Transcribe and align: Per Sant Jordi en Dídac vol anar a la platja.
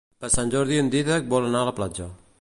Per 0.23 0.29
Sant 0.35 0.53
Jordi 0.55 0.79
en 0.85 0.89
Dídac 0.95 1.31
vol 1.37 1.47
anar 1.51 1.63
a 1.67 1.71
la 1.73 1.79
platja. 1.83 2.13